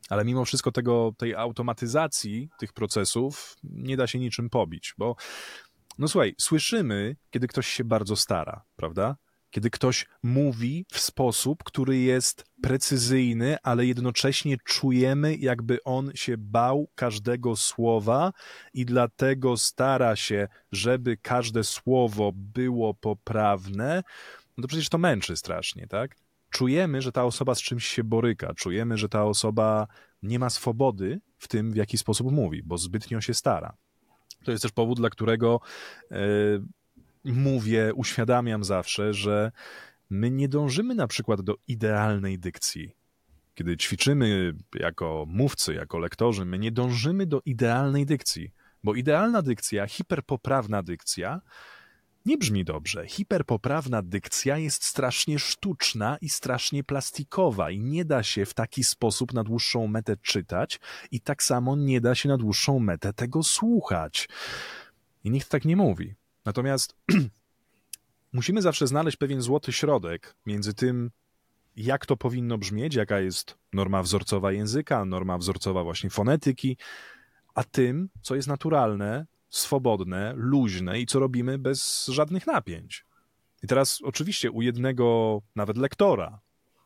[0.08, 5.16] ale mimo wszystko tego, tej automatyzacji tych procesów nie da się niczym pobić, bo
[5.98, 9.16] no słuchaj, słyszymy, kiedy ktoś się bardzo stara, prawda?
[9.50, 16.90] Kiedy ktoś mówi w sposób, który jest precyzyjny, ale jednocześnie czujemy, jakby on się bał
[16.94, 18.32] każdego słowa
[18.74, 24.02] i dlatego stara się, żeby każde słowo było poprawne,
[24.56, 26.16] no to przecież to męczy strasznie, tak?
[26.50, 29.86] Czujemy, że ta osoba z czymś się boryka, czujemy, że ta osoba
[30.22, 33.76] nie ma swobody w tym, w jaki sposób mówi, bo zbytnio się stara.
[34.44, 35.60] To jest też powód, dla którego
[36.10, 36.16] e,
[37.24, 39.52] mówię, uświadamiam zawsze, że
[40.10, 42.96] my nie dążymy na przykład do idealnej dykcji.
[43.54, 48.52] Kiedy ćwiczymy jako mówcy, jako lektorzy, my nie dążymy do idealnej dykcji,
[48.84, 51.40] bo idealna dykcja, hiperpoprawna dykcja
[52.28, 53.06] nie brzmi dobrze.
[53.06, 59.32] Hiperpoprawna dykcja jest strasznie sztuczna i strasznie plastikowa i nie da się w taki sposób
[59.32, 64.28] na dłuższą metę czytać i tak samo nie da się na dłuższą metę tego słuchać.
[65.24, 66.14] I nikt tak nie mówi.
[66.44, 66.96] Natomiast
[68.32, 71.10] musimy zawsze znaleźć pewien złoty środek między tym,
[71.76, 76.76] jak to powinno brzmieć, jaka jest norma wzorcowa języka, norma wzorcowa właśnie fonetyki,
[77.54, 83.04] a tym, co jest naturalne, swobodne, luźne i co robimy bez żadnych napięć.
[83.62, 86.40] I teraz oczywiście u jednego nawet lektora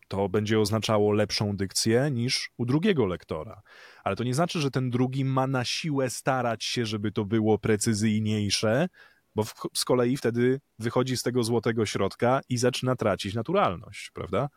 [0.09, 3.62] to będzie oznaczało lepszą dykcję niż u drugiego lektora.
[4.05, 7.59] Ale to nie znaczy, że ten drugi ma na siłę starać się, żeby to było
[7.59, 8.88] precyzyjniejsze,
[9.35, 14.48] bo w, z kolei wtedy wychodzi z tego złotego środka i zaczyna tracić naturalność, prawda?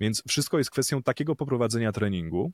[0.00, 2.52] Więc wszystko jest kwestią takiego poprowadzenia treningu,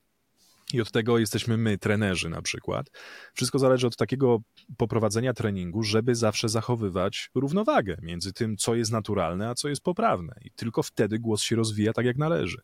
[0.72, 2.86] i od tego jesteśmy my, trenerzy na przykład.
[3.34, 4.38] Wszystko zależy od takiego
[4.76, 10.34] poprowadzenia treningu, żeby zawsze zachowywać równowagę między tym, co jest naturalne, a co jest poprawne.
[10.44, 12.60] I tylko wtedy głos się rozwija tak, jak należy.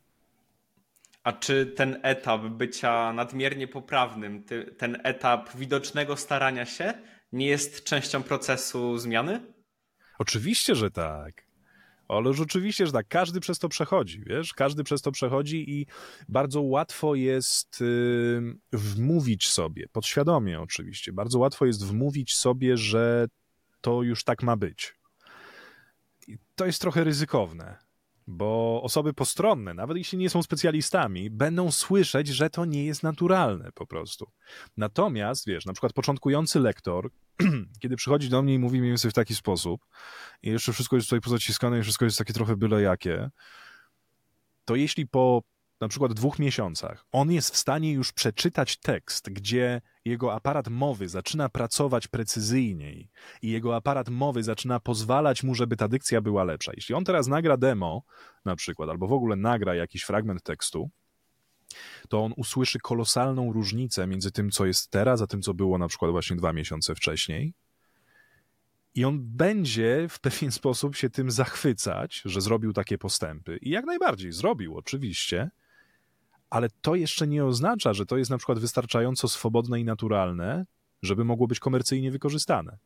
[1.22, 4.44] A czy ten etap bycia nadmiernie poprawnym,
[4.78, 6.94] ten etap widocznego starania się,
[7.32, 9.40] nie jest częścią procesu zmiany?
[10.18, 11.44] Oczywiście, że tak.
[12.08, 15.86] Ale rzeczywiście, że tak, każdy przez to przechodzi, wiesz, każdy przez to przechodzi i
[16.28, 23.26] bardzo łatwo jest yy, wmówić sobie, podświadomie oczywiście, bardzo łatwo jest wmówić sobie, że
[23.80, 24.94] to już tak ma być.
[26.28, 27.78] I to jest trochę ryzykowne,
[28.26, 33.72] bo osoby postronne, nawet jeśli nie są specjalistami, będą słyszeć, że to nie jest naturalne
[33.72, 34.30] po prostu.
[34.76, 37.10] Natomiast, wiesz, na przykład początkujący lektor,
[37.80, 39.86] kiedy przychodzi do mnie i mówi mi więcej w taki sposób,
[40.42, 43.30] i jeszcze wszystko jest tutaj pozaciskane i wszystko jest takie trochę byle jakie,
[44.64, 45.42] to jeśli po
[45.80, 51.08] na przykład dwóch miesiącach on jest w stanie już przeczytać tekst, gdzie jego aparat mowy
[51.08, 53.10] zaczyna pracować precyzyjniej
[53.42, 56.72] i jego aparat mowy zaczyna pozwalać mu, żeby ta dykcja była lepsza.
[56.74, 58.02] Jeśli on teraz nagra demo
[58.44, 60.90] na przykład, albo w ogóle nagra jakiś fragment tekstu,
[62.08, 65.88] to on usłyszy kolosalną różnicę między tym, co jest teraz, a tym, co było na
[65.88, 67.54] przykład właśnie dwa miesiące wcześniej.
[68.94, 73.58] I on będzie w pewien sposób się tym zachwycać, że zrobił takie postępy.
[73.62, 75.50] I jak najbardziej zrobił, oczywiście,
[76.50, 80.66] ale to jeszcze nie oznacza, że to jest na przykład wystarczająco swobodne i naturalne,
[81.02, 82.78] żeby mogło być komercyjnie wykorzystane.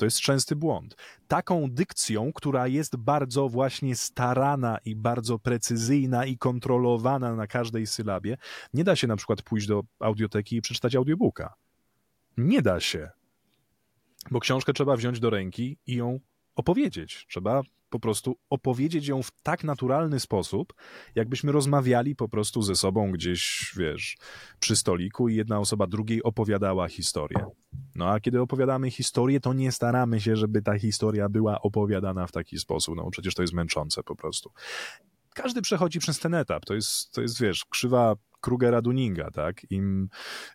[0.00, 0.96] To jest częsty błąd.
[1.28, 8.36] Taką dykcją, która jest bardzo właśnie starana i bardzo precyzyjna i kontrolowana na każdej sylabie,
[8.74, 11.54] nie da się na przykład pójść do audioteki i przeczytać audiobooka.
[12.36, 13.10] Nie da się.
[14.30, 16.20] Bo książkę trzeba wziąć do ręki i ją
[16.54, 17.26] opowiedzieć.
[17.28, 20.74] Trzeba po prostu opowiedzieć ją w tak naturalny sposób,
[21.14, 24.16] jakbyśmy rozmawiali po prostu ze sobą gdzieś, wiesz,
[24.60, 27.44] przy stoliku i jedna osoba drugiej opowiadała historię.
[27.94, 32.32] No a kiedy opowiadamy historię, to nie staramy się, żeby ta historia była opowiadana w
[32.32, 34.50] taki sposób, no przecież to jest męczące po prostu.
[35.34, 39.66] Każdy przechodzi przez ten etap, to jest, to jest wiesz, krzywa Krugera Duninga, tak?
[39.70, 40.08] Im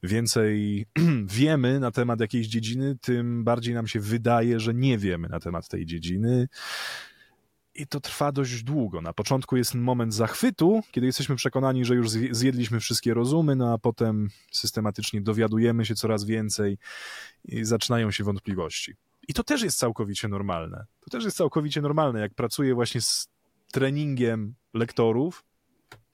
[0.04, 0.86] więcej
[1.40, 5.68] wiemy na temat jakiejś dziedziny, tym bardziej nam się wydaje, że nie wiemy na temat
[5.68, 6.48] tej dziedziny.
[7.76, 9.02] I to trwa dość długo.
[9.02, 13.78] Na początku jest moment zachwytu, kiedy jesteśmy przekonani, że już zjedliśmy wszystkie rozumy, no a
[13.78, 16.78] potem systematycznie dowiadujemy się coraz więcej
[17.46, 18.96] i zaczynają się wątpliwości.
[19.28, 20.86] I to też jest całkowicie normalne.
[21.00, 22.20] To też jest całkowicie normalne.
[22.20, 23.30] Jak pracuję właśnie z
[23.72, 25.44] treningiem lektorów,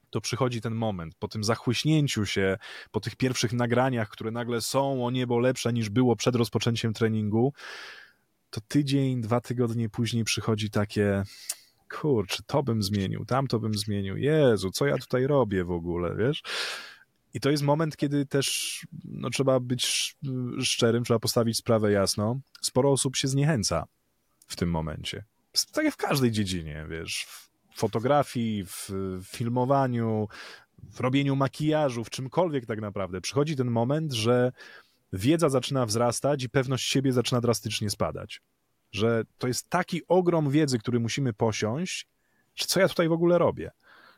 [0.09, 2.57] to przychodzi ten moment, po tym zachłyśnięciu się,
[2.91, 7.53] po tych pierwszych nagraniach, które nagle są o niebo lepsze niż było przed rozpoczęciem treningu,
[8.51, 11.23] to tydzień, dwa tygodnie później przychodzi takie
[11.89, 16.15] kurczę, to bym zmienił, tam to bym zmienił, Jezu, co ja tutaj robię w ogóle,
[16.15, 16.43] wiesz?
[17.33, 20.15] I to jest moment, kiedy też no, trzeba być
[20.61, 22.39] szczerym, trzeba postawić sprawę jasno.
[22.61, 23.87] Sporo osób się zniechęca
[24.47, 25.23] w tym momencie.
[25.73, 27.25] Tak jak w każdej dziedzinie, wiesz,
[27.73, 28.89] w fotografii, w
[29.23, 30.27] filmowaniu,
[30.93, 33.21] w robieniu makijażu, w czymkolwiek tak naprawdę.
[33.21, 34.51] Przychodzi ten moment, że
[35.13, 38.41] wiedza zaczyna wzrastać i pewność siebie zaczyna drastycznie spadać.
[38.91, 42.07] Że to jest taki ogrom wiedzy, który musimy posiąść,
[42.55, 43.71] że co ja tutaj w ogóle robię.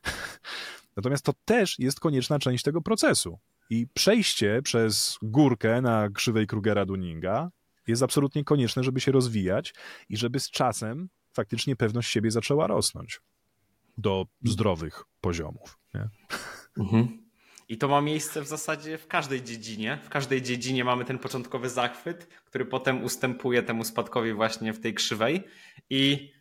[0.97, 3.39] Natomiast to też jest konieczna część tego procesu.
[3.69, 7.49] I przejście przez górkę na krzywej Krugera-Dunninga
[7.87, 9.73] jest absolutnie konieczne, żeby się rozwijać
[10.09, 13.21] i żeby z czasem faktycznie pewność siebie zaczęła rosnąć
[13.97, 15.79] do zdrowych poziomów.
[15.93, 16.09] Nie?
[16.77, 17.22] Mhm.
[17.69, 19.99] I to ma miejsce w zasadzie w każdej dziedzinie.
[20.03, 24.93] W każdej dziedzinie mamy ten początkowy zachwyt, który potem ustępuje temu spadkowi właśnie w tej
[24.93, 25.43] krzywej.
[25.89, 26.31] I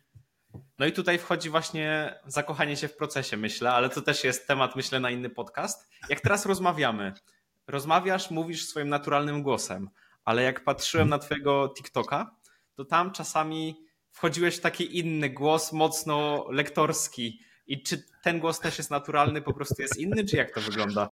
[0.79, 4.75] no i tutaj wchodzi właśnie zakochanie się w procesie, myślę, ale to też jest temat,
[4.75, 5.89] myślę, na inny podcast.
[6.09, 7.13] Jak teraz rozmawiamy,
[7.67, 9.89] rozmawiasz, mówisz swoim naturalnym głosem,
[10.25, 12.35] ale jak patrzyłem na twojego TikToka,
[12.75, 13.75] to tam czasami
[14.11, 17.39] wchodziłeś w taki inny głos, mocno lektorski.
[17.67, 21.09] I czy ten głos też jest naturalny, po prostu jest inny, czy jak to wygląda?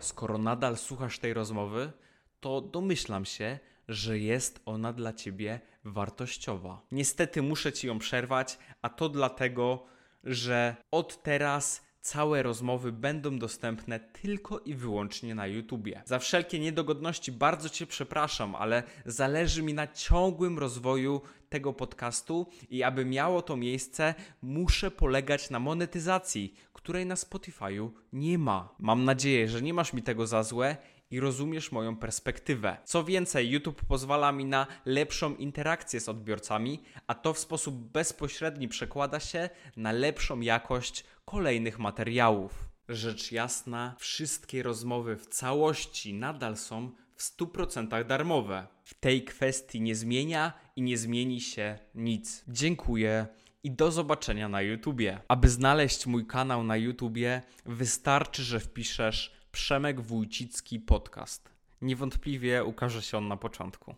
[0.00, 1.92] Skoro nadal słuchasz tej rozmowy,
[2.40, 3.58] to domyślam się,
[3.88, 6.82] że jest ona dla ciebie wartościowa.
[6.92, 9.86] Niestety muszę ci ją przerwać, a to dlatego,
[10.24, 16.02] że od teraz całe rozmowy będą dostępne tylko i wyłącznie na YouTubie.
[16.04, 22.82] Za wszelkie niedogodności bardzo Cię przepraszam, ale zależy mi na ciągłym rozwoju tego podcastu i
[22.82, 28.74] aby miało to miejsce, muszę polegać na monetyzacji, której na Spotify'u nie ma.
[28.78, 30.76] Mam nadzieję, że nie masz mi tego za złe
[31.10, 32.76] i rozumiesz moją perspektywę.
[32.84, 38.68] Co więcej, YouTube pozwala mi na lepszą interakcję z odbiorcami, a to w sposób bezpośredni
[38.68, 42.68] przekłada się na lepszą jakość kolejnych materiałów.
[42.88, 48.66] Rzecz jasna, wszystkie rozmowy w całości nadal są w 100% darmowe.
[48.84, 52.44] W tej kwestii nie zmienia i nie zmieni się nic.
[52.48, 53.26] Dziękuję
[53.62, 55.20] i do zobaczenia na YouTubie.
[55.28, 61.48] Aby znaleźć mój kanał na YouTubie, wystarczy, że wpiszesz Przemek Wójcicki Podcast.
[61.82, 63.94] Niewątpliwie ukaże się on na początku.